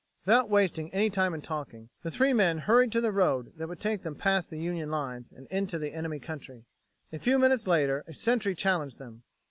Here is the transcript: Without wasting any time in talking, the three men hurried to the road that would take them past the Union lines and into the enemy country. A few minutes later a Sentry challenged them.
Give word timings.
Without 0.25 0.49
wasting 0.49 0.91
any 0.95 1.11
time 1.11 1.31
in 1.35 1.41
talking, 1.43 1.89
the 2.01 2.09
three 2.09 2.33
men 2.33 2.57
hurried 2.57 2.91
to 2.91 2.99
the 3.01 3.11
road 3.11 3.53
that 3.55 3.67
would 3.69 3.79
take 3.79 4.01
them 4.01 4.15
past 4.15 4.49
the 4.49 4.57
Union 4.57 4.89
lines 4.89 5.31
and 5.31 5.45
into 5.51 5.77
the 5.77 5.93
enemy 5.93 6.19
country. 6.19 6.65
A 7.13 7.19
few 7.19 7.37
minutes 7.37 7.67
later 7.67 8.03
a 8.07 8.13
Sentry 8.15 8.55
challenged 8.55 8.97
them. 8.97 9.21